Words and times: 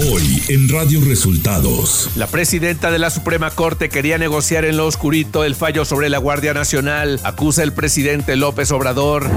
Hoy 0.00 0.40
en 0.48 0.68
Radio 0.68 1.00
Resultados. 1.04 2.10
La 2.14 2.28
presidenta 2.28 2.92
de 2.92 3.00
la 3.00 3.10
Suprema 3.10 3.50
Corte 3.50 3.88
quería 3.88 4.16
negociar 4.16 4.64
en 4.64 4.76
lo 4.76 4.86
oscurito 4.86 5.42
el 5.42 5.56
fallo 5.56 5.84
sobre 5.84 6.08
la 6.08 6.18
Guardia 6.18 6.54
Nacional. 6.54 7.18
Acusa 7.24 7.64
el 7.64 7.72
presidente 7.72 8.36
López 8.36 8.70
Obrador. 8.70 9.28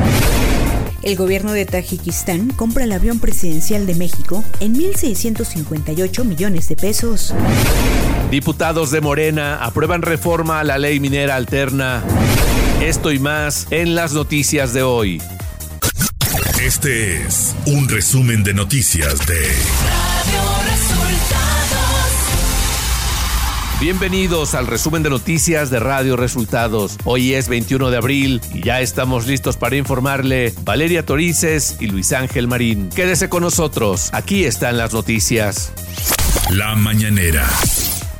El 1.01 1.15
gobierno 1.15 1.53
de 1.53 1.65
Tajikistán 1.65 2.49
compra 2.49 2.83
el 2.83 2.91
avión 2.91 3.19
presidencial 3.19 3.87
de 3.87 3.95
México 3.95 4.43
en 4.59 4.75
1.658 4.75 6.25
millones 6.25 6.69
de 6.69 6.75
pesos. 6.75 7.33
Diputados 8.29 8.91
de 8.91 9.01
Morena 9.01 9.65
aprueban 9.65 10.03
reforma 10.03 10.59
a 10.59 10.63
la 10.63 10.77
ley 10.77 10.99
minera 10.99 11.37
alterna. 11.37 12.03
Esto 12.83 13.11
y 13.11 13.17
más 13.17 13.65
en 13.71 13.95
las 13.95 14.13
noticias 14.13 14.73
de 14.73 14.83
hoy. 14.83 15.19
Este 16.61 17.25
es 17.25 17.55
un 17.65 17.89
resumen 17.89 18.43
de 18.43 18.53
noticias 18.53 19.25
de. 19.25 20.10
Bienvenidos 23.81 24.53
al 24.53 24.67
resumen 24.67 25.01
de 25.01 25.09
noticias 25.09 25.71
de 25.71 25.79
Radio 25.79 26.15
Resultados. 26.15 26.97
Hoy 27.03 27.33
es 27.33 27.49
21 27.49 27.89
de 27.89 27.97
abril 27.97 28.39
y 28.53 28.61
ya 28.61 28.79
estamos 28.79 29.25
listos 29.25 29.57
para 29.57 29.75
informarle 29.75 30.53
Valeria 30.63 31.03
Torices 31.03 31.77
y 31.79 31.87
Luis 31.87 32.13
Ángel 32.13 32.47
Marín. 32.47 32.89
Quédese 32.89 33.27
con 33.27 33.41
nosotros, 33.41 34.09
aquí 34.13 34.45
están 34.45 34.77
las 34.77 34.93
noticias. 34.93 35.73
La 36.51 36.75
mañanera. 36.75 37.49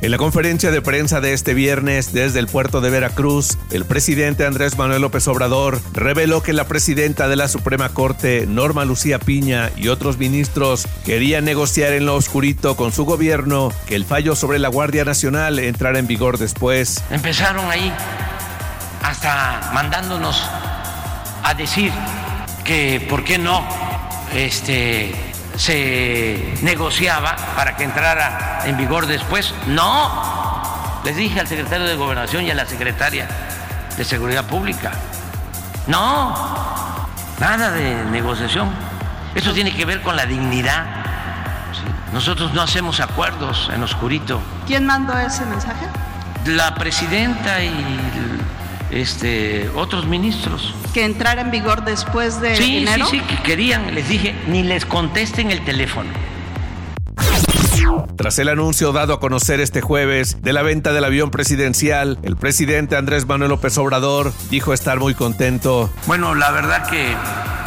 En 0.02 0.10
la 0.10 0.18
conferencia 0.18 0.72
de 0.72 0.82
prensa 0.82 1.20
de 1.20 1.32
este 1.32 1.54
viernes 1.54 2.12
desde 2.12 2.40
el 2.40 2.48
puerto 2.48 2.80
de 2.80 2.90
Veracruz, 2.90 3.56
el 3.70 3.84
presidente 3.84 4.44
Andrés 4.44 4.76
Manuel 4.76 5.00
López 5.00 5.28
Obrador 5.28 5.80
reveló 5.92 6.42
que 6.42 6.52
la 6.52 6.66
presidenta 6.66 7.28
de 7.28 7.36
la 7.36 7.46
Suprema 7.46 7.90
Corte, 7.90 8.44
Norma 8.48 8.84
Lucía 8.84 9.20
Piña, 9.20 9.70
y 9.76 9.86
otros 9.86 10.18
ministros 10.18 10.88
querían 11.04 11.44
negociar 11.44 11.92
en 11.92 12.06
lo 12.06 12.16
oscurito 12.16 12.74
con 12.74 12.90
su 12.90 13.04
gobierno 13.04 13.72
que 13.86 13.94
el 13.94 14.04
fallo 14.04 14.34
sobre 14.34 14.58
la 14.58 14.70
Guardia 14.70 15.04
Nacional 15.04 15.60
entrara 15.60 16.00
en 16.00 16.08
vigor 16.08 16.36
después. 16.36 17.04
Empezaron 17.08 17.70
ahí 17.70 17.92
hasta 19.04 19.70
mandándonos 19.72 20.42
a 21.44 21.54
decir 21.56 21.92
que 22.64 23.06
por 23.08 23.22
qué 23.22 23.38
no 23.38 23.64
este 24.34 25.31
se 25.56 26.54
negociaba 26.62 27.36
para 27.56 27.76
que 27.76 27.84
entrara 27.84 28.62
en 28.64 28.76
vigor 28.76 29.06
después. 29.06 29.54
No, 29.66 31.00
les 31.04 31.16
dije 31.16 31.40
al 31.40 31.46
secretario 31.46 31.86
de 31.86 31.94
Gobernación 31.94 32.44
y 32.44 32.50
a 32.50 32.54
la 32.54 32.66
secretaria 32.66 33.28
de 33.96 34.04
Seguridad 34.04 34.44
Pública, 34.44 34.92
no, 35.86 36.34
nada 37.38 37.70
de 37.72 38.04
negociación. 38.06 38.70
Eso 39.34 39.52
tiene 39.52 39.74
que 39.74 39.84
ver 39.84 40.02
con 40.02 40.16
la 40.16 40.26
dignidad. 40.26 40.84
Nosotros 42.12 42.52
no 42.52 42.62
hacemos 42.62 43.00
acuerdos 43.00 43.70
en 43.74 43.82
oscurito. 43.82 44.40
¿Quién 44.66 44.84
mandó 44.84 45.16
ese 45.18 45.44
mensaje? 45.46 45.86
La 46.44 46.74
presidenta 46.74 47.62
y 47.62 47.70
este, 48.92 49.68
otros 49.74 50.06
ministros. 50.06 50.74
¿Que 50.92 51.04
entrara 51.04 51.40
en 51.40 51.50
vigor 51.50 51.84
después 51.84 52.40
de 52.40 52.56
sí, 52.56 52.78
enero? 52.78 53.06
Sí, 53.06 53.18
sí, 53.18 53.24
que 53.26 53.42
querían, 53.42 53.94
les 53.94 54.08
dije, 54.08 54.34
ni 54.48 54.62
les 54.62 54.86
contesten 54.86 55.50
el 55.50 55.64
teléfono. 55.64 56.10
Tras 58.16 58.38
el 58.38 58.48
anuncio 58.48 58.92
dado 58.92 59.14
a 59.14 59.20
conocer 59.20 59.60
este 59.60 59.80
jueves 59.80 60.42
de 60.42 60.52
la 60.52 60.62
venta 60.62 60.92
del 60.92 61.04
avión 61.04 61.30
presidencial, 61.30 62.18
el 62.22 62.36
presidente 62.36 62.96
Andrés 62.96 63.26
Manuel 63.26 63.50
López 63.50 63.76
Obrador 63.78 64.32
dijo 64.50 64.72
estar 64.72 65.00
muy 65.00 65.14
contento. 65.14 65.90
Bueno, 66.06 66.34
la 66.34 66.50
verdad 66.52 66.88
que 66.88 67.14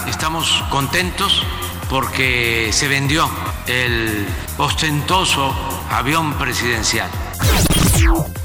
estamos 0.09 0.63
contentos 0.69 1.43
porque 1.89 2.69
se 2.71 2.87
vendió 2.87 3.29
el 3.67 4.25
ostentoso 4.57 5.53
avión 5.89 6.33
presidencial. 6.35 7.09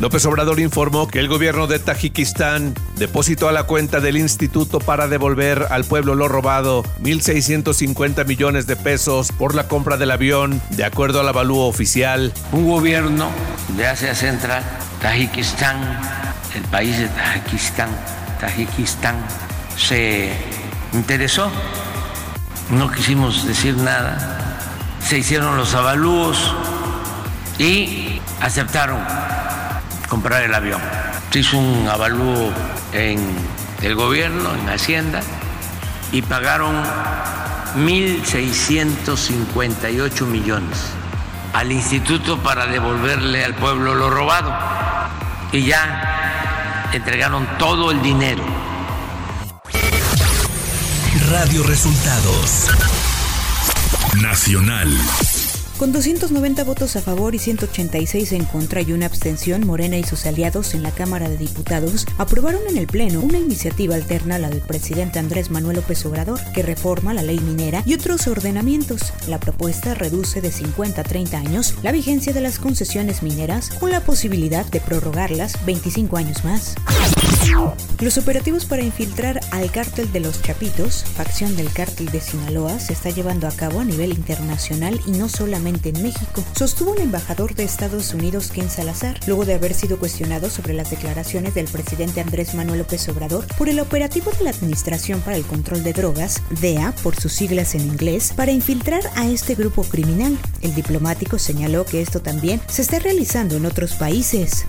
López 0.01 0.25
Obrador 0.25 0.61
informó 0.61 1.09
que 1.09 1.19
el 1.19 1.29
gobierno 1.29 1.67
de 1.67 1.79
Tajikistán 1.79 2.75
depositó 2.97 3.49
a 3.49 3.53
la 3.53 3.65
cuenta 3.65 4.01
del 4.01 4.17
instituto 4.17 4.79
para 4.79 5.09
devolver 5.09 5.67
al 5.71 5.85
pueblo 5.85 6.15
lo 6.15 6.27
robado 6.27 6.83
1.650 7.03 8.27
millones 8.27 8.67
de 8.67 8.77
pesos 8.77 9.31
por 9.31 9.55
la 9.55 9.69
compra 9.69 9.99
del 9.99 10.11
avión, 10.11 10.63
de 10.71 10.85
acuerdo 10.85 11.21
al 11.21 11.29
avalúo 11.29 11.67
oficial. 11.67 12.33
Un 12.53 12.67
gobierno 12.69 13.29
de 13.77 13.87
Asia 13.87 14.15
Central, 14.15 14.63
Tajikistán, 15.03 16.01
el 16.55 16.63
país 16.63 16.99
de 16.99 17.09
Tajikistán, 17.09 17.91
Tajikistán, 18.41 19.17
se 19.77 20.33
interesó, 20.95 21.51
no 22.71 22.91
quisimos 22.91 23.47
decir 23.47 23.77
nada, 23.77 24.59
se 25.07 25.19
hicieron 25.19 25.57
los 25.57 25.75
avalúos 25.75 26.55
y 27.59 28.19
aceptaron 28.41 29.01
comprar 30.21 30.43
el 30.43 30.55
avión. 30.55 30.83
Se 31.31 31.39
hizo 31.39 31.57
un 31.57 31.89
avalúo 31.89 32.53
en 32.93 33.27
el 33.81 33.95
gobierno, 33.95 34.55
en 34.55 34.69
Hacienda, 34.69 35.23
y 36.13 36.21
pagaron 36.21 36.77
1.658 37.77 40.27
millones 40.27 40.79
al 41.55 41.73
instituto 41.73 42.37
para 42.43 42.67
devolverle 42.67 43.43
al 43.43 43.55
pueblo 43.55 43.95
lo 43.95 44.11
robado. 44.11 44.55
Y 45.53 45.65
ya 45.65 46.91
entregaron 46.93 47.49
todo 47.59 47.91
el 47.91 48.03
dinero. 48.03 48.45
Radio 51.31 51.63
Resultados. 51.63 52.67
Nacional. 54.21 55.01
Con 55.81 55.93
290 55.93 56.63
votos 56.65 56.95
a 56.97 57.01
favor 57.01 57.35
y 57.35 57.39
186 57.39 58.33
en 58.33 58.45
contra 58.45 58.83
y 58.83 58.93
una 58.93 59.07
abstención, 59.07 59.67
Morena 59.67 59.97
y 59.97 60.05
sus 60.05 60.27
aliados 60.27 60.75
en 60.75 60.83
la 60.83 60.91
Cámara 60.91 61.31
de 61.31 61.39
Diputados 61.39 62.05
aprobaron 62.19 62.61
en 62.69 62.77
el 62.77 62.87
Pleno 62.87 63.21
una 63.21 63.39
iniciativa 63.39 63.95
alterna 63.95 64.35
a 64.35 64.39
la 64.39 64.51
del 64.51 64.61
presidente 64.61 65.19
Andrés 65.19 65.51
Manuel 65.51 65.77
López 65.77 66.05
Obrador, 66.05 66.39
que 66.53 66.63
reforma 66.63 67.15
la 67.15 67.23
ley 67.23 67.41
minera 67.41 67.83
y 67.87 67.95
otros 67.95 68.27
ordenamientos. 68.27 69.15
La 69.27 69.41
propuesta 69.41 69.95
reduce 69.95 70.43
de 70.43 70.53
50 70.53 71.01
a 71.01 71.05
30 71.05 71.39
años 71.39 71.75
la 71.83 71.93
vigencia 71.93 72.35
de 72.35 72.43
las 72.43 72.59
concesiones 72.59 73.23
mineras 73.23 73.71
con 73.71 73.91
la 73.91 74.01
posibilidad 74.01 74.67
de 74.67 74.81
prorrogarlas 74.81 75.65
25 75.65 76.19
años 76.19 76.45
más. 76.45 76.75
Los 78.01 78.17
operativos 78.17 78.65
para 78.65 78.83
infiltrar 78.83 79.41
al 79.51 79.71
cártel 79.71 80.11
de 80.11 80.21
los 80.21 80.41
Chapitos, 80.41 81.05
facción 81.05 81.55
del 81.55 81.71
cártel 81.71 82.07
de 82.07 82.21
Sinaloa, 82.23 82.81
se 82.81 82.95
está 82.95 83.11
llevando 83.11 83.47
a 83.47 83.51
cabo 83.51 83.81
a 83.81 83.85
nivel 83.85 84.13
internacional 84.13 84.99
y 85.07 85.11
no 85.11 85.29
solamente 85.29 85.91
en 85.91 86.03
México, 86.03 86.43
sostuvo 86.57 86.95
el 86.95 87.03
embajador 87.03 87.55
de 87.55 87.65
Estados 87.65 88.15
Unidos 88.15 88.53
Ken 88.53 88.71
Salazar, 88.71 89.21
luego 89.27 89.45
de 89.45 89.53
haber 89.53 89.75
sido 89.75 89.99
cuestionado 89.99 90.49
sobre 90.49 90.73
las 90.73 90.89
declaraciones 90.89 91.53
del 91.53 91.67
presidente 91.67 92.23
Andrés 92.23 92.55
Manuel 92.55 92.79
López 92.79 93.07
Obrador 93.11 93.45
por 93.59 93.69
el 93.69 93.81
operativo 93.81 94.31
de 94.39 94.45
la 94.45 94.51
Administración 94.51 95.21
para 95.21 95.37
el 95.37 95.45
Control 95.45 95.83
de 95.83 95.93
Drogas, 95.93 96.43
DEA 96.63 96.95
por 97.03 97.21
sus 97.21 97.35
siglas 97.35 97.75
en 97.75 97.83
inglés, 97.83 98.33
para 98.35 98.51
infiltrar 98.51 99.03
a 99.17 99.27
este 99.27 99.55
grupo 99.55 99.83
criminal. 99.85 100.39
El 100.63 100.75
diplomático 100.75 101.39
señaló 101.39 101.85
que 101.85 102.01
esto 102.01 102.21
también 102.23 102.63
se 102.67 102.81
está 102.81 102.99
realizando 102.99 103.57
en 103.57 103.67
otros 103.67 103.93
países. 103.93 104.65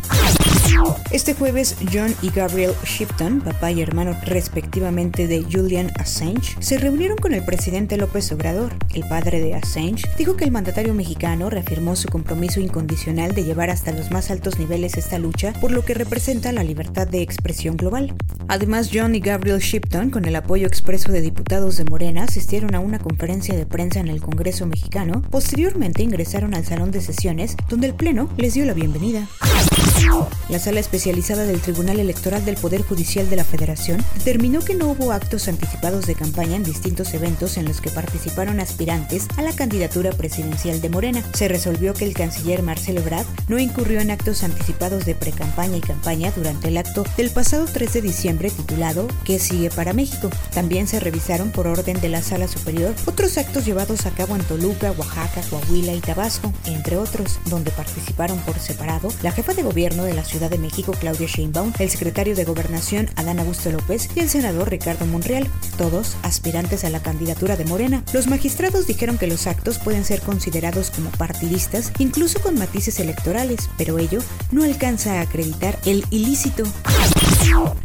Este 1.11 1.33
jueves, 1.33 1.75
John 1.91 2.15
y 2.21 2.29
Gabriel 2.29 2.73
Shipton, 2.85 3.41
papá 3.41 3.71
y 3.71 3.81
hermano 3.81 4.15
respectivamente 4.23 5.27
de 5.27 5.43
Julian 5.43 5.91
Assange, 5.99 6.55
se 6.59 6.77
reunieron 6.77 7.17
con 7.17 7.33
el 7.33 7.43
presidente 7.43 7.97
López 7.97 8.31
Obrador. 8.31 8.73
El 8.93 9.03
padre 9.07 9.41
de 9.41 9.53
Assange 9.53 10.03
dijo 10.17 10.37
que 10.37 10.45
el 10.45 10.51
mandatario 10.51 10.93
mexicano 10.93 11.49
reafirmó 11.49 11.95
su 11.95 12.07
compromiso 12.07 12.61
incondicional 12.61 13.35
de 13.35 13.43
llevar 13.43 13.69
hasta 13.69 13.91
los 13.91 14.09
más 14.11 14.31
altos 14.31 14.57
niveles 14.57 14.95
esta 14.95 15.19
lucha 15.19 15.53
por 15.59 15.71
lo 15.71 15.83
que 15.83 15.93
representa 15.93 16.51
la 16.53 16.63
libertad 16.63 17.07
de 17.07 17.21
expresión 17.21 17.75
global. 17.75 18.15
Además, 18.47 18.89
John 18.93 19.13
y 19.13 19.19
Gabriel 19.19 19.59
Shipton, 19.59 20.09
con 20.09 20.25
el 20.25 20.35
apoyo 20.35 20.65
expreso 20.65 21.11
de 21.11 21.21
diputados 21.21 21.77
de 21.77 21.85
Morena, 21.85 22.23
asistieron 22.23 22.73
a 22.73 22.79
una 22.79 22.99
conferencia 22.99 23.55
de 23.55 23.65
prensa 23.65 23.99
en 23.99 24.07
el 24.07 24.21
Congreso 24.21 24.65
mexicano. 24.65 25.21
Posteriormente 25.29 26.03
ingresaron 26.03 26.53
al 26.53 26.65
salón 26.65 26.91
de 26.91 27.01
sesiones, 27.01 27.55
donde 27.69 27.87
el 27.87 27.93
Pleno 27.93 28.29
les 28.37 28.53
dio 28.53 28.65
la 28.65 28.73
bienvenida. 28.73 29.27
Sala 30.61 30.79
especializada 30.79 31.43
del 31.43 31.59
Tribunal 31.59 31.99
Electoral 31.99 32.45
del 32.45 32.55
Poder 32.55 32.83
Judicial 32.83 33.27
de 33.29 33.35
la 33.35 33.43
Federación 33.43 34.05
determinó 34.13 34.61
que 34.61 34.75
no 34.75 34.91
hubo 34.91 35.11
actos 35.11 35.47
anticipados 35.47 36.05
de 36.05 36.13
campaña 36.13 36.55
en 36.55 36.63
distintos 36.63 37.15
eventos 37.15 37.57
en 37.57 37.65
los 37.65 37.81
que 37.81 37.89
participaron 37.89 38.59
aspirantes 38.59 39.27
a 39.37 39.41
la 39.41 39.53
candidatura 39.53 40.11
presidencial 40.11 40.79
de 40.79 40.89
Morena. 40.89 41.23
Se 41.33 41.47
resolvió 41.47 41.95
que 41.95 42.05
el 42.05 42.13
canciller 42.13 42.61
Marcelo 42.61 43.01
Ebrard 43.01 43.25
no 43.47 43.57
incurrió 43.57 44.01
en 44.01 44.11
actos 44.11 44.43
anticipados 44.43 45.03
de 45.05 45.15
precampaña 45.15 45.77
y 45.77 45.81
campaña 45.81 46.31
durante 46.35 46.67
el 46.67 46.77
acto 46.77 47.05
del 47.17 47.31
pasado 47.31 47.65
3 47.65 47.93
de 47.93 48.01
diciembre 48.01 48.51
titulado 48.51 49.07
¿Qué 49.25 49.39
sigue 49.39 49.71
para 49.71 49.93
México? 49.93 50.29
También 50.53 50.87
se 50.87 50.99
revisaron 50.99 51.49
por 51.49 51.65
orden 51.65 51.99
de 51.99 52.09
la 52.09 52.21
Sala 52.21 52.47
Superior 52.47 52.93
otros 53.07 53.39
actos 53.39 53.65
llevados 53.65 54.05
a 54.05 54.11
cabo 54.11 54.35
en 54.35 54.43
Toluca, 54.43 54.91
Oaxaca, 54.91 55.41
Coahuila 55.49 55.93
y 55.93 56.01
Tabasco, 56.01 56.53
entre 56.65 56.97
otros, 56.97 57.39
donde 57.45 57.71
participaron 57.71 58.37
por 58.41 58.59
separado 58.59 59.11
la 59.23 59.31
jefa 59.31 59.55
de 59.55 59.63
gobierno 59.63 60.03
de 60.03 60.13
la 60.13 60.23
Ciudad 60.23 60.40
Ciudad 60.41 60.57
de 60.57 60.57
México, 60.57 60.95
Claudia 60.99 61.27
Sheinbaum, 61.27 61.71
el 61.77 61.91
secretario 61.91 62.35
de 62.35 62.45
Gobernación, 62.45 63.07
Adán 63.15 63.37
Augusto 63.37 63.71
López, 63.71 64.09
y 64.15 64.21
el 64.21 64.27
senador 64.27 64.71
Ricardo 64.71 65.05
Monreal, 65.05 65.47
todos 65.77 66.17
aspirantes 66.23 66.83
a 66.83 66.89
la 66.89 66.99
candidatura 66.99 67.57
de 67.57 67.65
Morena. 67.65 68.03
Los 68.11 68.25
magistrados 68.25 68.87
dijeron 68.87 69.19
que 69.19 69.27
los 69.27 69.45
actos 69.45 69.77
pueden 69.77 70.03
ser 70.03 70.19
considerados 70.21 70.89
como 70.89 71.11
partidistas, 71.11 71.91
incluso 71.99 72.41
con 72.41 72.57
matices 72.57 72.99
electorales, 72.99 73.69
pero 73.77 73.99
ello 73.99 74.17
no 74.51 74.63
alcanza 74.63 75.19
a 75.19 75.21
acreditar 75.21 75.77
el 75.85 76.07
ilícito. 76.09 76.63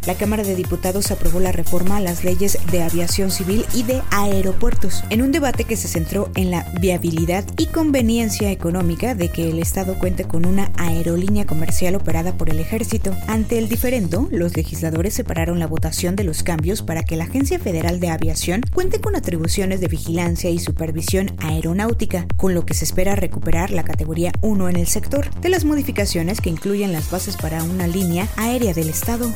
La 0.07 0.15
Cámara 0.15 0.43
de 0.43 0.55
Diputados 0.55 1.11
aprobó 1.11 1.41
la 1.41 1.51
reforma 1.51 1.97
a 1.97 1.99
las 1.99 2.23
leyes 2.23 2.57
de 2.71 2.81
aviación 2.81 3.29
civil 3.29 3.65
y 3.73 3.83
de 3.83 4.01
aeropuertos, 4.09 5.03
en 5.09 5.21
un 5.21 5.33
debate 5.33 5.65
que 5.65 5.75
se 5.75 5.89
centró 5.89 6.31
en 6.35 6.49
la 6.49 6.65
viabilidad 6.79 7.43
y 7.57 7.65
conveniencia 7.65 8.49
económica 8.49 9.15
de 9.15 9.27
que 9.27 9.49
el 9.49 9.59
Estado 9.59 9.99
cuente 9.99 10.23
con 10.23 10.45
una 10.45 10.71
aerolínea 10.77 11.45
comercial 11.45 11.95
operada 11.95 12.37
por 12.37 12.49
el 12.49 12.59
ejército. 12.59 13.13
Ante 13.27 13.57
el 13.57 13.67
diferendo, 13.67 14.29
los 14.31 14.55
legisladores 14.55 15.13
separaron 15.13 15.59
la 15.59 15.67
votación 15.67 16.15
de 16.15 16.23
los 16.23 16.41
cambios 16.41 16.83
para 16.83 17.03
que 17.03 17.17
la 17.17 17.25
Agencia 17.25 17.59
Federal 17.59 17.99
de 17.99 18.09
Aviación 18.09 18.61
cuente 18.73 19.01
con 19.01 19.17
atribuciones 19.17 19.81
de 19.81 19.89
vigilancia 19.89 20.49
y 20.49 20.59
supervisión 20.59 21.35
aeronáutica, 21.39 22.27
con 22.37 22.53
lo 22.53 22.65
que 22.65 22.75
se 22.75 22.85
espera 22.85 23.17
recuperar 23.17 23.71
la 23.71 23.83
categoría 23.83 24.31
1 24.39 24.69
en 24.69 24.77
el 24.77 24.87
sector, 24.87 25.29
de 25.41 25.49
las 25.49 25.65
modificaciones 25.65 26.39
que 26.39 26.49
incluyen 26.49 26.93
las 26.93 27.11
bases 27.11 27.35
para 27.35 27.61
una 27.61 27.87
línea 27.87 28.29
aérea 28.37 28.73
del 28.73 28.87
Estado. 28.87 29.29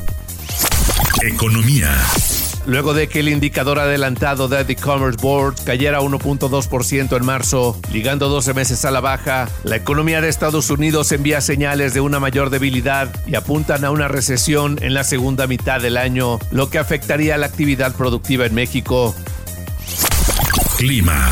Economía. 1.22 1.96
Luego 2.66 2.94
de 2.94 3.08
que 3.08 3.20
el 3.20 3.28
indicador 3.28 3.78
adelantado 3.78 4.48
de 4.48 4.64
The 4.64 4.74
Commerce 4.74 5.18
Board 5.22 5.54
cayera 5.64 6.00
1.2% 6.00 7.16
en 7.16 7.24
marzo, 7.24 7.80
ligando 7.92 8.28
12 8.28 8.54
meses 8.54 8.84
a 8.84 8.90
la 8.90 9.00
baja, 9.00 9.48
la 9.62 9.76
economía 9.76 10.20
de 10.20 10.28
Estados 10.28 10.68
Unidos 10.70 11.12
envía 11.12 11.40
señales 11.40 11.94
de 11.94 12.00
una 12.00 12.18
mayor 12.18 12.50
debilidad 12.50 13.14
y 13.26 13.36
apuntan 13.36 13.84
a 13.84 13.92
una 13.92 14.08
recesión 14.08 14.78
en 14.82 14.94
la 14.94 15.04
segunda 15.04 15.46
mitad 15.46 15.80
del 15.80 15.96
año, 15.96 16.40
lo 16.50 16.70
que 16.70 16.78
afectaría 16.78 17.36
la 17.36 17.46
actividad 17.46 17.94
productiva 17.94 18.46
en 18.46 18.54
México. 18.54 19.14
Clima. 20.76 21.30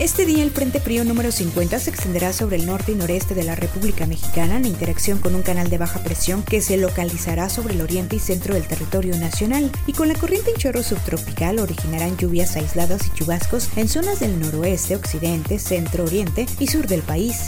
Este 0.00 0.26
día 0.26 0.42
el 0.42 0.50
Frente 0.50 0.80
Frío 0.80 1.04
número 1.04 1.30
50 1.30 1.78
se 1.78 1.90
extenderá 1.90 2.32
sobre 2.32 2.56
el 2.56 2.66
norte 2.66 2.90
y 2.90 2.94
noreste 2.96 3.32
de 3.34 3.44
la 3.44 3.54
República 3.54 4.06
Mexicana 4.06 4.56
en 4.56 4.64
interacción 4.64 5.20
con 5.20 5.36
un 5.36 5.42
canal 5.42 5.70
de 5.70 5.78
baja 5.78 6.00
presión 6.02 6.42
que 6.42 6.60
se 6.60 6.76
localizará 6.76 7.48
sobre 7.48 7.74
el 7.74 7.80
oriente 7.80 8.16
y 8.16 8.18
centro 8.18 8.54
del 8.54 8.66
territorio 8.66 9.16
nacional 9.16 9.70
y 9.86 9.92
con 9.92 10.08
la 10.08 10.14
corriente 10.14 10.50
en 10.50 10.56
chorro 10.56 10.82
subtropical 10.82 11.60
originarán 11.60 12.16
lluvias 12.16 12.56
aisladas 12.56 13.06
y 13.06 13.10
chubascos 13.10 13.68
en 13.76 13.88
zonas 13.88 14.18
del 14.18 14.40
noroeste, 14.40 14.96
occidente, 14.96 15.60
centro, 15.60 16.02
oriente 16.04 16.46
y 16.58 16.66
sur 16.66 16.88
del 16.88 17.02
país. 17.02 17.46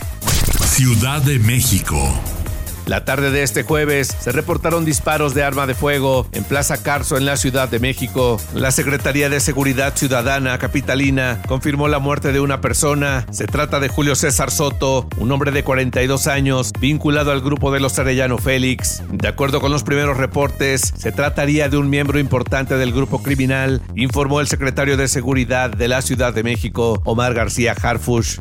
Ciudad 0.65 1.23
de 1.23 1.41
México. 1.41 1.97
La 2.87 3.05
tarde 3.05 3.33
de 3.33 3.43
este 3.43 3.65
jueves 3.65 4.17
se 4.21 4.31
reportaron 4.31 4.85
disparos 4.85 5.35
de 5.35 5.43
arma 5.43 5.67
de 5.67 5.75
fuego 5.75 6.29
en 6.31 6.45
Plaza 6.45 6.83
Carso 6.83 7.17
en 7.17 7.27
la 7.27 7.37
Ciudad 7.37 7.69
de 7.69 7.81
México. 7.81 8.41
La 8.55 8.71
Secretaría 8.71 9.29
de 9.29 9.41
Seguridad 9.41 9.97
Ciudadana 9.97 10.57
Capitalina 10.59 11.43
confirmó 11.49 11.89
la 11.89 11.99
muerte 11.99 12.31
de 12.31 12.39
una 12.39 12.61
persona. 12.61 13.27
Se 13.33 13.47
trata 13.47 13.81
de 13.81 13.89
Julio 13.89 14.15
César 14.15 14.53
Soto, 14.53 15.09
un 15.19 15.33
hombre 15.33 15.51
de 15.51 15.65
42 15.65 16.29
años 16.29 16.73
vinculado 16.81 17.33
al 17.33 17.41
grupo 17.41 17.73
de 17.73 17.81
los 17.81 17.99
Arellano 17.99 18.39
Félix. 18.39 19.03
De 19.11 19.27
acuerdo 19.27 19.61
con 19.61 19.73
los 19.73 19.83
primeros 19.83 20.17
reportes, 20.17 20.93
se 20.97 21.11
trataría 21.11 21.69
de 21.69 21.79
un 21.79 21.91
miembro 21.91 22.21
importante 22.21 22.77
del 22.77 22.93
grupo 22.93 23.21
criminal, 23.21 23.83
informó 23.97 24.41
el 24.41 24.47
secretario 24.47 24.97
de 24.97 25.09
Seguridad 25.09 25.71
de 25.71 25.89
la 25.89 26.03
Ciudad 26.03 26.33
de 26.33 26.45
México, 26.45 27.03
Omar 27.05 27.35
García 27.35 27.75
Harfush. 27.83 28.39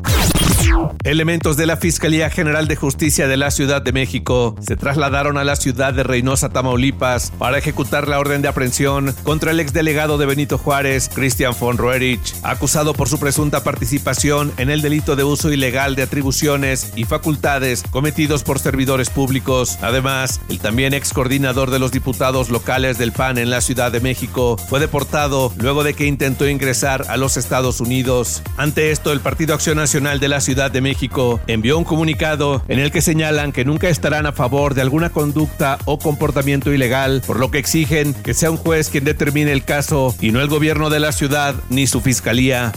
Elementos 1.04 1.56
de 1.56 1.66
la 1.66 1.76
Fiscalía 1.76 2.30
General 2.30 2.68
de 2.68 2.76
Justicia 2.76 3.28
de 3.28 3.36
la 3.36 3.50
Ciudad 3.50 3.82
de 3.82 3.92
México 3.92 4.54
se 4.60 4.76
trasladaron 4.76 5.38
a 5.38 5.44
la 5.44 5.56
ciudad 5.56 5.94
de 5.94 6.02
Reynosa, 6.02 6.50
Tamaulipas, 6.50 7.32
para 7.38 7.58
ejecutar 7.58 8.08
la 8.08 8.18
orden 8.18 8.42
de 8.42 8.48
aprehensión 8.48 9.14
contra 9.22 9.50
el 9.50 9.60
exdelegado 9.60 10.18
de 10.18 10.26
Benito 10.26 10.58
Juárez, 10.58 11.10
Christian 11.12 11.54
von 11.58 11.78
Roerich, 11.78 12.34
acusado 12.42 12.94
por 12.94 13.08
su 13.08 13.18
presunta 13.18 13.64
participación 13.64 14.52
en 14.56 14.70
el 14.70 14.82
delito 14.82 15.16
de 15.16 15.24
uso 15.24 15.52
ilegal 15.52 15.96
de 15.96 16.02
atribuciones 16.02 16.92
y 16.96 17.04
facultades 17.04 17.82
cometidos 17.90 18.42
por 18.42 18.58
servidores 18.58 19.10
públicos. 19.10 19.78
Además, 19.82 20.40
el 20.48 20.58
también 20.58 20.94
ex 20.94 21.12
coordinador 21.12 21.70
de 21.70 21.78
los 21.78 21.92
diputados 21.92 22.50
locales 22.50 22.98
del 22.98 23.12
PAN 23.12 23.38
en 23.38 23.50
la 23.50 23.60
Ciudad 23.60 23.92
de 23.92 24.00
México 24.00 24.56
fue 24.56 24.80
deportado 24.80 25.52
luego 25.58 25.84
de 25.84 25.94
que 25.94 26.06
intentó 26.06 26.48
ingresar 26.48 27.06
a 27.08 27.16
los 27.16 27.36
Estados 27.36 27.80
Unidos. 27.80 28.42
Ante 28.56 28.90
esto, 28.90 29.12
el 29.12 29.20
Partido 29.20 29.54
Acción 29.54 29.76
Nacional 29.76 30.20
de 30.20 30.28
la 30.28 30.40
Ciudad 30.40 30.70
de 30.70 30.75
México 30.80 31.40
envió 31.46 31.78
un 31.78 31.84
comunicado 31.84 32.62
en 32.68 32.78
el 32.78 32.90
que 32.90 33.00
señalan 33.00 33.52
que 33.52 33.64
nunca 33.64 33.88
estarán 33.88 34.26
a 34.26 34.32
favor 34.32 34.74
de 34.74 34.82
alguna 34.82 35.10
conducta 35.10 35.78
o 35.84 35.98
comportamiento 35.98 36.72
ilegal, 36.72 37.22
por 37.26 37.38
lo 37.38 37.50
que 37.50 37.58
exigen 37.58 38.14
que 38.14 38.34
sea 38.34 38.50
un 38.50 38.56
juez 38.56 38.90
quien 38.90 39.04
determine 39.04 39.52
el 39.52 39.64
caso 39.64 40.14
y 40.20 40.32
no 40.32 40.40
el 40.40 40.48
gobierno 40.48 40.90
de 40.90 41.00
la 41.00 41.12
ciudad 41.12 41.54
ni 41.70 41.86
su 41.86 42.00
fiscalía. 42.00 42.72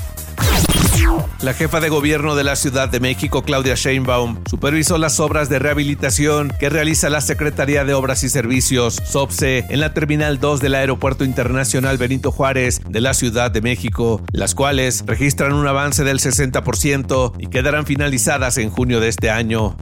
La 1.41 1.53
jefa 1.53 1.79
de 1.79 1.87
gobierno 1.87 2.35
de 2.35 2.43
la 2.43 2.57
Ciudad 2.57 2.89
de 2.89 2.99
México, 2.99 3.43
Claudia 3.43 3.75
Sheinbaum, 3.75 4.43
supervisó 4.45 4.97
las 4.97 5.21
obras 5.21 5.47
de 5.47 5.57
rehabilitación 5.57 6.51
que 6.59 6.69
realiza 6.69 7.09
la 7.09 7.21
Secretaría 7.21 7.85
de 7.85 7.93
Obras 7.93 8.23
y 8.23 8.29
Servicios, 8.29 9.01
SOPSE, 9.05 9.65
en 9.69 9.79
la 9.79 9.93
Terminal 9.93 10.39
2 10.39 10.59
del 10.59 10.75
Aeropuerto 10.75 11.23
Internacional 11.23 11.97
Benito 11.97 12.31
Juárez 12.31 12.81
de 12.87 12.99
la 12.99 13.13
Ciudad 13.13 13.51
de 13.51 13.61
México, 13.61 14.21
las 14.33 14.53
cuales 14.53 15.03
registran 15.05 15.53
un 15.53 15.65
avance 15.65 16.03
del 16.03 16.19
60% 16.19 17.33
y 17.39 17.47
quedarán 17.47 17.85
finalizadas 17.85 18.57
en 18.57 18.69
junio 18.69 18.99
de 18.99 19.07
este 19.07 19.29
año. 19.29 19.77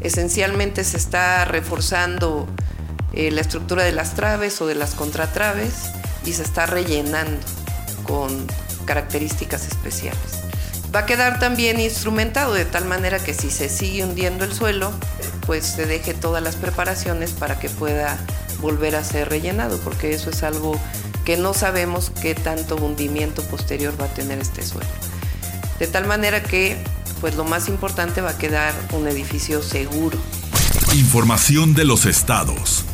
Esencialmente 0.00 0.82
se 0.82 0.96
está 0.96 1.44
reforzando 1.44 2.48
eh, 3.12 3.30
la 3.30 3.42
estructura 3.42 3.84
de 3.84 3.92
las 3.92 4.14
traves 4.14 4.60
o 4.62 4.66
de 4.66 4.74
las 4.76 4.94
contratraves 4.94 5.90
y 6.24 6.32
se 6.32 6.42
está 6.42 6.64
rellenando 6.64 7.38
con 8.04 8.46
características 8.86 9.66
especiales. 9.68 10.51
Va 10.94 11.00
a 11.00 11.06
quedar 11.06 11.38
también 11.38 11.80
instrumentado 11.80 12.52
de 12.52 12.66
tal 12.66 12.84
manera 12.84 13.18
que 13.18 13.32
si 13.32 13.50
se 13.50 13.70
sigue 13.70 14.04
hundiendo 14.04 14.44
el 14.44 14.52
suelo, 14.52 14.92
pues 15.46 15.64
se 15.64 15.86
deje 15.86 16.12
todas 16.12 16.42
las 16.42 16.56
preparaciones 16.56 17.30
para 17.30 17.58
que 17.58 17.70
pueda 17.70 18.18
volver 18.60 18.96
a 18.96 19.02
ser 19.02 19.30
rellenado, 19.30 19.78
porque 19.78 20.12
eso 20.12 20.28
es 20.28 20.42
algo 20.42 20.78
que 21.24 21.38
no 21.38 21.54
sabemos 21.54 22.12
qué 22.20 22.34
tanto 22.34 22.76
hundimiento 22.76 23.42
posterior 23.44 23.98
va 23.98 24.04
a 24.04 24.14
tener 24.14 24.38
este 24.38 24.62
suelo. 24.62 24.90
De 25.78 25.86
tal 25.86 26.06
manera 26.06 26.42
que, 26.42 26.76
pues 27.22 27.36
lo 27.36 27.44
más 27.44 27.68
importante 27.68 28.20
va 28.20 28.30
a 28.30 28.38
quedar 28.38 28.74
un 28.92 29.08
edificio 29.08 29.62
seguro. 29.62 30.18
Información 30.92 31.74
de 31.74 31.86
los 31.86 32.04
estados. 32.04 32.84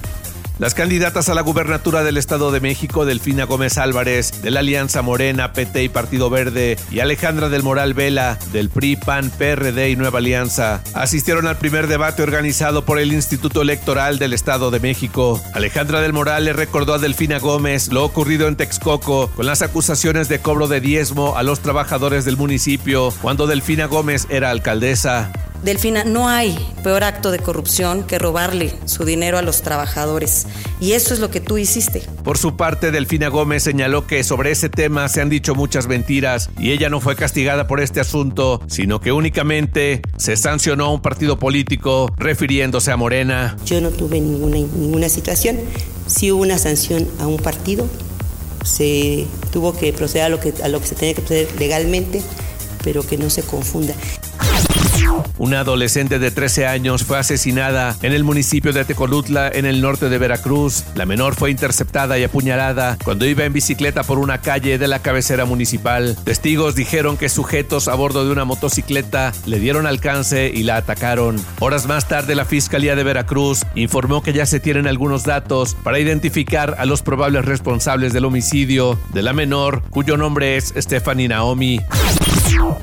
Las 0.59 0.75
candidatas 0.75 1.29
a 1.29 1.35
la 1.35 1.43
gubernatura 1.43 2.03
del 2.03 2.17
Estado 2.17 2.51
de 2.51 2.59
México, 2.59 3.07
Delfina 3.07 3.45
Gómez 3.45 3.79
Álvarez, 3.79 4.43
de 4.43 4.51
la 4.51 4.59
Alianza 4.59 5.03
Morena, 5.03 5.53
PT 5.53 5.85
y 5.85 5.89
Partido 5.89 6.31
Verde, 6.31 6.77
y 6.91 6.99
Alejandra 6.99 7.49
del 7.49 7.63
Moral 7.63 7.95
Vela, 7.95 8.41
del 8.53 8.69
PRI, 8.69 8.97
PAN, 8.97 9.31
PRD 9.31 9.91
y 9.91 9.95
Nueva 9.95 10.19
Alianza, 10.19 10.83
asistieron 10.95 11.47
al 11.47 11.59
primer 11.59 11.87
debate 11.87 12.25
organizado 12.25 12.85
por 12.85 12.99
el 12.99 13.13
Instituto 13.13 13.63
Electoral 13.63 14.19
del 14.19 14.33
Estado 14.33 14.73
de 14.73 14.81
México. 14.81 15.41
Alejandra 15.55 16.01
del 16.01 16.13
Moral 16.13 16.45
le 16.47 16.53
recordó 16.53 16.95
a 16.95 16.99
Delfina 16.99 17.39
Gómez 17.39 17.93
lo 17.93 18.05
ocurrido 18.05 18.49
en 18.49 18.57
Texcoco 18.57 19.31
con 19.37 19.47
las 19.47 19.63
acusaciones 19.63 20.29
de 20.29 20.41
cobro 20.41 20.67
de 20.67 20.81
diezmo 20.81 21.37
a 21.37 21.45
los 21.45 21.61
trabajadores 21.61 22.25
del 22.25 22.37
municipio 22.37 23.15
cuando 23.23 23.47
Delfina 23.47 23.87
Gómez 23.87 24.27
era 24.29 24.51
alcaldesa. 24.51 25.31
Delfina, 25.63 26.05
no 26.05 26.29
hay 26.29 26.57
peor 26.85 27.03
acto 27.03 27.31
de 27.31 27.41
corrupción 27.41 28.05
que 28.05 28.19
robarle 28.19 28.73
su 28.85 29.05
dinero 29.05 29.39
a 29.39 29.43
los 29.43 29.63
trabajadores. 29.63 30.47
Y 30.81 30.93
eso 30.93 31.13
es 31.15 31.21
lo 31.21 31.31
que 31.31 31.41
tú 31.41 31.59
hiciste. 31.59 32.03
Por 32.23 32.39
su 32.39 32.57
parte, 32.57 32.91
Delfina 32.93 33.29
Gómez 33.29 33.65
señaló 33.65 34.07
que 34.07 34.23
sobre 34.23 34.53
ese 34.53 34.69
tema 34.69 35.09
se 35.09 35.21
han 35.21 35.29
dicho 35.29 35.55
muchas 35.55 35.89
mentiras 35.89 36.51
y 36.59 36.71
ella 36.71 36.89
no 36.89 37.01
fue 37.01 37.17
castigada 37.17 37.67
por 37.67 37.81
este 37.81 38.01
asunto, 38.01 38.63
sino 38.69 39.01
que 39.01 39.11
únicamente 39.11 40.03
se 40.17 40.37
sancionó 40.37 40.87
a 40.87 40.93
un 40.93 41.03
partido 41.03 41.39
político 41.39 42.13
refiriéndose 42.17 42.93
a 42.93 42.97
Morena. 42.97 43.57
Yo 43.67 43.81
no 43.81 43.91
tuve 43.91 44.21
ninguna, 44.21 44.59
ninguna 44.59 45.09
situación. 45.09 45.59
Sí 46.07 46.31
hubo 46.31 46.43
una 46.43 46.59
sanción 46.59 47.09
a 47.19 47.27
un 47.27 47.37
partido. 47.39 47.89
Se 48.65 49.27
tuvo 49.53 49.77
que 49.77 49.93
proceder 49.93 50.27
a 50.27 50.29
lo 50.29 50.41
que, 50.41 50.55
a 50.63 50.69
lo 50.69 50.81
que 50.81 50.87
se 50.87 50.95
tenía 50.95 51.15
que 51.15 51.23
proceder 51.23 51.49
legalmente, 51.59 52.23
pero 52.85 53.07
que 53.07 53.19
no 53.19 53.31
se 53.31 53.43
confunda. 53.43 53.95
Una 55.39 55.61
adolescente 55.61 56.19
de 56.19 56.31
13 56.31 56.67
años 56.67 57.05
fue 57.05 57.19
asesinada 57.19 57.97
en 58.03 58.13
el 58.13 58.25
municipio 58.25 58.73
de 58.73 58.85
Tecolutla, 58.85 59.49
en 59.49 59.67
el 59.67 59.81
norte 59.81 60.09
de 60.09 60.19
Veracruz. 60.19 60.85
La 60.97 61.07
menor 61.07 61.37
fue 61.37 61.51
interceptada 61.51 62.19
y 62.19 62.25
apuñalada 62.25 62.99
cuando 63.05 63.25
iba 63.25 63.45
en 63.45 63.53
bicicleta 63.53 64.03
por 64.03 64.19
una 64.19 64.39
calle 64.39 64.79
de 64.79 64.89
la 64.89 64.99
cabecera 64.99 65.45
municipal. 65.45 66.17
Testigos 66.25 66.75
dijeron 66.75 67.17
que 67.17 67.29
sujetos 67.29 67.87
a 67.87 67.95
bordo 67.95 68.25
de 68.25 68.33
una 68.33 68.45
motocicleta 68.45 69.33
le 69.47 69.61
dieron 69.61 69.87
alcance 69.87 70.51
y 70.53 70.65
la 70.65 70.77
atacaron. 70.77 71.41
Horas 71.61 71.87
más 71.87 72.09
tarde, 72.09 72.35
la 72.35 72.45
Fiscalía 72.45 72.97
de 72.97 73.05
Veracruz 73.05 73.65
informó 73.77 74.23
que 74.23 74.33
ya 74.33 74.45
se 74.45 74.61
tienen 74.61 74.89
algunos 74.89 75.23
datos 75.23 75.77
para 75.83 76.01
identificar 76.01 76.75
a 76.79 76.85
los 76.85 77.03
probables 77.03 77.45
responsables 77.45 78.13
del 78.13 78.25
homicidio 78.25 78.99
de 79.15 79.23
la 79.23 79.33
menor, 79.33 79.83
cuyo 79.91 80.17
nombre 80.17 80.57
es 80.57 80.75
Stephanie 80.77 81.29
Naomi. 81.29 81.81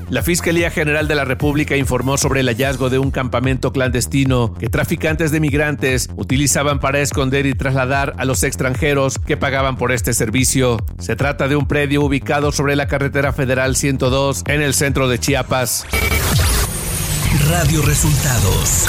La 0.10 0.22
Fiscalía 0.22 0.70
General 0.70 1.08
de 1.08 1.16
la 1.16 1.26
República 1.26 1.76
informó 1.76 2.18
sobre 2.18 2.42
el 2.42 2.48
hallazgo 2.48 2.90
de 2.90 3.00
un 3.00 3.12
campamento 3.12 3.72
clandestino 3.72 4.54
que 4.54 4.70
traficantes 4.70 5.32
de 5.32 5.40
migrantes 5.40 6.10
utilizaban 6.16 6.80
para 6.80 7.00
esconder 7.00 7.46
y 7.46 7.54
trasladar 7.54 8.14
a 8.18 8.26
los 8.26 8.44
extranjeros 8.44 9.20
que 9.20 9.38
pagaban 9.38 9.78
por 9.78 9.92
este 9.92 10.14
servicio. 10.14 10.78
Se 11.00 11.16
trata 11.16 11.48
de 11.48 11.56
un 11.56 11.68
predio 11.68 12.04
ubicado 12.04 12.52
sobre 12.52 12.76
la 12.76 12.88
carretera 12.88 13.34
federal 13.34 13.76
102 13.76 14.44
en 14.48 14.62
el 14.62 14.74
centro 14.74 15.08
de 15.08 15.20
Chiapas. 15.20 15.86
Radio 17.50 17.82
Resultados 17.82 18.88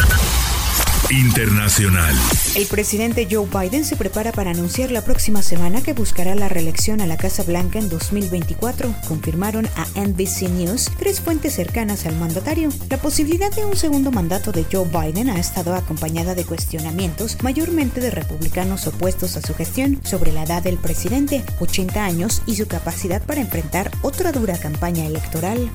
Internacional. 1.10 2.14
El 2.56 2.66
presidente 2.66 3.28
Joe 3.30 3.46
Biden 3.46 3.84
se 3.84 3.94
prepara 3.94 4.32
para 4.32 4.50
anunciar 4.50 4.90
la 4.90 5.04
próxima 5.04 5.40
semana 5.40 5.80
que 5.80 5.92
buscará 5.92 6.34
la 6.34 6.48
reelección 6.48 7.00
a 7.00 7.06
la 7.06 7.16
Casa 7.16 7.44
Blanca 7.44 7.78
en 7.78 7.88
2024, 7.88 8.92
confirmaron 9.06 9.66
a 9.76 9.86
NBC 10.00 10.48
News 10.50 10.90
tres 10.98 11.20
fuentes 11.20 11.54
cercanas 11.54 12.06
al 12.06 12.16
mandatario. 12.16 12.70
La 12.90 12.96
posibilidad 12.96 13.52
de 13.54 13.64
un 13.64 13.76
segundo 13.76 14.10
mandato 14.10 14.50
de 14.50 14.64
Joe 14.70 14.88
Biden 14.88 15.30
ha 15.30 15.38
estado 15.38 15.75
acompañada 15.75 16.34
de 16.34 16.44
cuestionamientos, 16.44 17.36
mayormente 17.42 18.00
de 18.00 18.10
republicanos 18.10 18.86
opuestos 18.88 19.36
a 19.36 19.42
su 19.42 19.54
gestión, 19.54 20.00
sobre 20.02 20.32
la 20.32 20.42
edad 20.42 20.62
del 20.62 20.78
presidente, 20.78 21.44
80 21.60 22.04
años, 22.04 22.42
y 22.46 22.56
su 22.56 22.66
capacidad 22.66 23.22
para 23.22 23.40
enfrentar 23.40 23.92
otra 24.02 24.32
dura 24.32 24.58
campaña 24.58 25.06
electoral. 25.06 25.70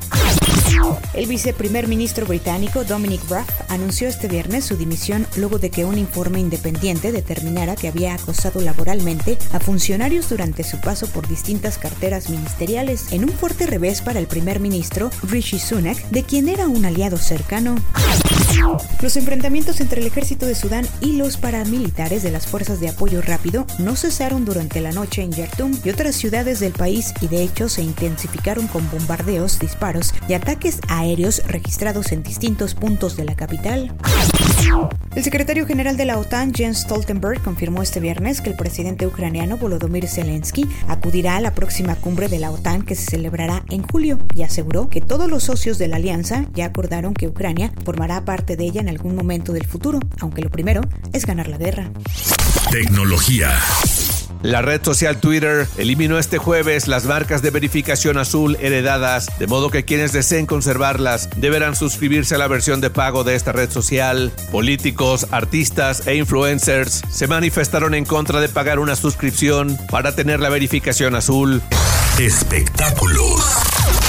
El 1.14 1.28
viceprimer 1.28 1.88
ministro 1.88 2.26
británico 2.26 2.84
Dominic 2.86 3.22
Raab 3.30 3.46
anunció 3.68 4.08
este 4.08 4.28
viernes 4.28 4.66
su 4.66 4.78
dimisión 4.78 5.28
luego 5.36 5.60
de 5.60 5.70
que 5.70 5.84
un 5.84 5.98
informe 5.98 6.40
independiente 6.40 7.12
determinara 7.12 7.76
que 7.76 7.90
había 7.90 8.14
acosado 8.14 8.62
laboralmente 8.62 9.38
a 9.52 9.60
funcionarios 9.60 10.30
durante 10.30 10.64
su 10.64 10.80
paso 10.80 11.08
por 11.08 11.28
distintas 11.28 11.78
carteras 11.78 12.30
ministeriales, 12.30 13.12
en 13.12 13.24
un 13.24 13.30
fuerte 13.30 13.68
revés 13.68 14.02
para 14.02 14.20
el 14.20 14.28
primer 14.28 14.60
ministro 14.60 15.10
Rishi 15.24 15.60
Sunak, 15.60 15.98
de 16.10 16.24
quien 16.24 16.48
era 16.48 16.68
un 16.68 16.86
aliado 16.86 17.18
cercano. 17.18 17.76
Los 19.02 19.18
enfrentamientos 19.18 19.82
entre 19.82 20.02
el 20.02 20.08
ejército 20.08 20.46
de 20.46 20.56
Sudán 20.56 20.88
y 21.02 21.14
los 21.14 21.38
paramilitares 21.38 22.24
de 22.24 22.32
las 22.32 22.48
fuerzas 22.48 22.80
de 22.80 22.90
apoyo 22.90 23.22
rápido 23.22 23.66
no 23.80 23.96
cesaron 23.96 24.46
durante 24.46 24.82
la 24.82 24.92
noche 24.92 25.22
en 25.24 25.32
Yartum 25.32 25.78
y 25.84 25.90
otras 25.90 26.16
ciudades 26.16 26.60
del 26.60 26.74
país 26.74 27.14
y 27.22 27.28
de 27.28 27.44
hecho 27.44 27.70
se 27.70 27.82
intensificaron 27.82 28.68
con 28.68 28.90
bombardeos, 28.92 29.60
disparos 29.60 30.14
y 30.28 30.34
ataques 30.34 30.61
aéreos 30.88 31.42
registrados 31.48 32.12
en 32.12 32.24
distintos 32.24 32.76
puntos 32.76 33.16
de 33.16 33.26
la 33.26 33.36
capital. 33.36 33.94
El 35.16 35.24
secretario 35.24 35.66
general 35.66 35.98
de 35.98 36.06
la 36.06 36.18
OTAN, 36.18 36.54
Jens 36.54 36.82
Stoltenberg, 36.82 37.42
confirmó 37.42 37.82
este 37.82 38.00
viernes 38.00 38.42
que 38.42 38.52
el 38.52 38.56
presidente 38.56 39.08
ucraniano 39.08 39.58
Volodymyr 39.58 40.08
Zelensky 40.08 40.68
acudirá 40.88 41.38
a 41.38 41.42
la 41.42 41.54
próxima 41.54 41.96
cumbre 41.96 42.30
de 42.30 42.40
la 42.40 42.52
OTAN 42.52 42.84
que 42.84 42.96
se 42.96 43.10
celebrará 43.10 43.64
en 43.70 43.84
julio 43.84 44.20
y 44.36 44.44
aseguró 44.44 44.90
que 44.90 45.02
todos 45.02 45.30
los 45.30 45.44
socios 45.44 45.78
de 45.78 45.88
la 45.88 45.98
alianza 45.98 46.46
ya 46.54 46.66
acordaron 46.66 47.14
que 47.14 47.28
Ucrania 47.28 47.74
formará 47.84 48.24
parte 48.24 48.56
de 48.56 48.66
ella 48.66 48.82
en 48.82 48.90
algún 48.90 49.16
momento 49.16 49.54
del 49.54 49.66
futuro, 49.66 50.00
aunque 50.20 50.44
lo 50.44 50.50
primero 50.50 50.82
es 51.12 51.26
ganar 51.26 51.48
la 51.48 51.58
guerra. 51.58 51.92
Tecnología. 52.72 53.58
La 54.44 54.64
red 54.64 54.84
social 54.84 55.20
Twitter 55.20 55.68
eliminó 55.78 56.18
este 56.18 56.40
jueves 56.40 56.88
las 56.88 57.06
marcas 57.06 57.44
de 57.44 57.52
verificación 57.52 58.18
azul 58.18 58.58
heredadas, 58.60 59.28
de 59.38 59.46
modo 59.46 59.70
que 59.70 59.86
quienes 59.86 60.14
deseen 60.14 60.48
conservarlas 60.48 61.30
deberán 61.38 61.76
suscribirse 61.76 62.36
a 62.36 62.38
la 62.40 62.48
versión 62.48 62.82
de 62.82 62.90
pago 62.90 63.24
de 63.24 63.36
esta 63.36 63.52
red 63.52 63.70
social. 63.70 64.32
Políticos, 64.52 65.28
artistas 65.30 66.08
e 66.08 66.16
influencers 66.16 67.04
se 67.12 67.28
manifestaron 67.28 67.94
en 67.94 68.06
contra 68.06 68.42
de 68.42 68.50
pagar 68.50 68.80
una 68.80 68.96
suscripción 68.96 69.78
para 69.92 70.16
tener 70.16 70.40
la 70.40 70.50
verificación 70.50 71.14
azul. 71.14 71.62
Espectáculos. 72.20 74.01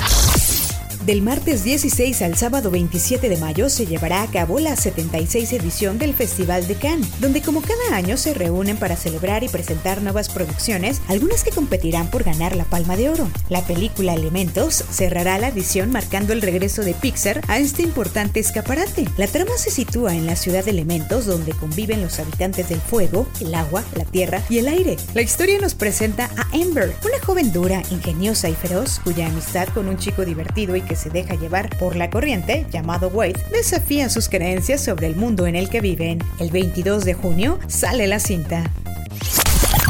Del 1.07 1.21
martes 1.21 1.65
16 1.65 2.23
al 2.23 2.37
sábado 2.37 2.71
27 2.71 3.29
de 3.29 3.37
mayo 3.37 3.69
se 3.69 3.87
llevará 3.87 4.23
a 4.23 4.29
cabo 4.29 4.61
la 4.61 4.77
76 4.77 5.53
edición 5.53 5.99
del 5.99 6.15
Festival 6.15 6.69
de 6.69 6.77
Cannes, 6.77 7.21
donde 7.21 7.43
como 7.43 7.61
cada 7.61 7.97
año 7.97 8.17
se 8.17 8.35
reúnen 8.35 8.77
para 8.77 8.95
celebrar 8.95 9.43
y 9.43 9.49
presentar 9.49 10.01
nuevas 10.01 10.29
producciones, 10.29 11.03
algunas 11.09 11.43
que 11.43 11.51
competirán 11.51 12.09
por 12.09 12.23
ganar 12.23 12.55
la 12.55 12.63
Palma 12.67 12.97
de 12.97 13.11
Oro. 13.11 13.29
La 13.49 13.67
película 13.67 14.15
Elementos 14.15 14.85
cerrará 14.93 15.39
la 15.39 15.49
edición 15.49 15.91
marcando 15.91 16.33
el 16.33 16.41
regreso 16.41 16.83
de 16.83 16.95
Pixar 16.95 17.41
a 17.49 17.59
este 17.59 17.83
importante 17.83 18.39
escaparate. 18.39 19.09
La 19.17 19.27
trama 19.27 19.57
se 19.57 19.73
sitúa 19.73 20.15
en 20.15 20.27
la 20.27 20.37
ciudad 20.37 20.65
de 20.65 20.71
Elementos, 20.71 21.27
donde 21.27 21.51
conviven 21.51 22.01
los 22.01 22.21
habitantes 22.21 22.69
del 22.69 22.81
fuego, 22.81 23.27
el 23.41 23.53
agua, 23.57 23.83
la 23.97 24.05
tierra 24.05 24.41
y 24.49 24.59
el 24.59 24.69
aire. 24.69 24.97
La 25.15 25.23
historia 25.23 25.59
nos 25.59 25.75
presenta 25.75 26.31
a 26.37 26.47
Amber, 26.55 26.95
una 27.05 27.27
joven 27.27 27.53
dura, 27.53 27.83
ingeniosa 27.91 28.49
y 28.49 28.55
feroz, 28.55 29.01
cuya 29.03 29.27
amistad 29.27 29.67
con 29.75 29.89
un 29.89 29.99
chico 29.99 30.25
divertido 30.25 30.77
y 30.77 30.92
que 30.93 30.97
se 30.97 31.09
deja 31.09 31.37
llevar 31.37 31.71
por 31.79 31.97
la 31.97 32.11
corriente, 32.11 32.67
llamado 32.71 33.09
Wade, 33.09 33.41
desafía 33.51 34.11
sus 34.11 34.29
creencias 34.29 34.85
sobre 34.85 35.07
el 35.07 35.17
mundo 35.17 35.47
en 35.47 35.57
el 35.57 35.71
que 35.71 35.81
viven. 35.81 36.19
El 36.39 36.51
22 36.51 37.07
de 37.07 37.15
junio 37.15 37.59
sale 37.67 38.07
la 38.07 38.21
cinta. 38.21 38.71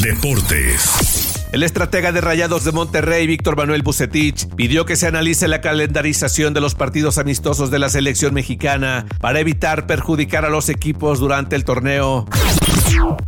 Deportes. 0.01 1.49
El 1.51 1.65
estratega 1.65 2.13
de 2.13 2.21
Rayados 2.21 2.63
de 2.63 2.71
Monterrey, 2.71 3.27
Víctor 3.27 3.57
Manuel 3.57 3.83
Bucetich, 3.83 4.47
pidió 4.55 4.87
que 4.87 4.95
se 4.95 5.09
analice 5.09 5.49
la 5.49 5.61
calendarización 5.61 6.55
de 6.55 6.61
los 6.61 6.77
partidos 6.77 7.19
amistosos 7.19 7.73
de 7.73 7.81
la 7.81 7.89
selección 7.89 8.33
mexicana 8.33 9.07
para 9.21 9.41
evitar 9.41 9.89
perjudicar 9.89 10.45
a 10.45 10.51
los 10.51 10.69
equipos 10.69 11.19
durante 11.19 11.57
el 11.57 11.65
torneo. 11.65 12.29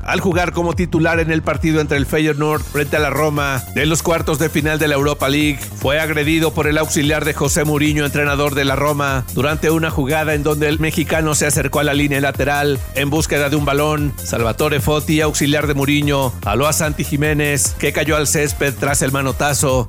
Al 0.02 0.20
jugar 0.20 0.52
como 0.52 0.74
titular 0.74 1.20
en 1.20 1.30
el 1.30 1.42
partido 1.42 1.80
entre 1.80 1.96
el 1.96 2.06
Feyenoord 2.06 2.62
frente 2.62 2.96
a 2.96 3.00
la 3.00 3.10
Roma 3.10 3.62
de 3.74 3.86
los 3.86 4.02
cuartos 4.02 4.38
de 4.38 4.48
final 4.48 4.78
de 4.78 4.88
la 4.88 4.94
Europa 4.94 5.28
League, 5.28 5.58
fue 5.76 5.98
agredido 5.98 6.52
por 6.52 6.66
el 6.66 6.78
auxiliar 6.78 7.24
de 7.24 7.34
José 7.34 7.64
Mourinho, 7.64 8.04
entrenador 8.04 8.54
de 8.54 8.64
la 8.64 8.76
Roma, 8.76 9.24
durante 9.34 9.70
una 9.70 9.90
jugada 9.90 10.34
en 10.34 10.42
donde 10.42 10.68
el 10.68 10.80
mexicano 10.80 11.34
se 11.34 11.46
acercó 11.46 11.80
a 11.80 11.84
la 11.84 11.94
línea 11.94 12.20
lateral 12.20 12.78
en 12.94 13.10
búsqueda 13.10 13.48
de 13.48 13.56
un 13.56 13.64
balón. 13.64 14.12
Salvatore 14.22 14.80
Foti, 14.80 15.20
auxiliar 15.20 15.66
de 15.66 15.74
Mourinho, 15.74 16.32
aló 16.44 16.66
a 16.66 16.72
Santi 16.72 17.04
Jiménez, 17.04 17.74
que 17.78 17.92
cayó 17.92 18.16
al 18.16 18.26
césped 18.26 18.74
tras 18.78 19.02
el 19.02 19.12
manotazo. 19.12 19.88